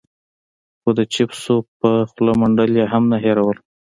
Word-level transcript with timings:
خو 0.79 0.89
د 0.97 0.99
چېپسو 1.13 1.55
په 1.79 1.89
خوله 2.09 2.33
منډل 2.39 2.71
يې 2.79 2.85
هم 2.93 3.03
نه 3.11 3.17
هېرول. 3.25 3.57